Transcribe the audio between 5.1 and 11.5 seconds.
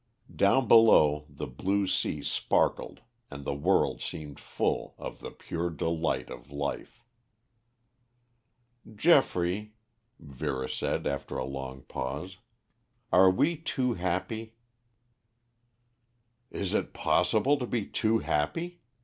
the pure delight of life. "Geoffrey," Vera said after a